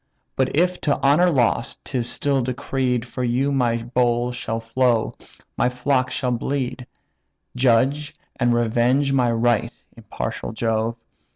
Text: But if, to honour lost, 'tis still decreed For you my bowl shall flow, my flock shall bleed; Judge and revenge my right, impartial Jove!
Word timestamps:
But 0.35 0.55
if, 0.55 0.81
to 0.81 0.97
honour 1.03 1.29
lost, 1.29 1.85
'tis 1.85 2.09
still 2.09 2.41
decreed 2.41 3.05
For 3.05 3.23
you 3.23 3.51
my 3.51 3.77
bowl 3.77 4.31
shall 4.31 4.59
flow, 4.59 5.11
my 5.57 5.69
flock 5.69 6.09
shall 6.09 6.31
bleed; 6.31 6.87
Judge 7.55 8.15
and 8.35 8.51
revenge 8.51 9.13
my 9.13 9.31
right, 9.31 9.71
impartial 9.95 10.53
Jove! 10.53 10.95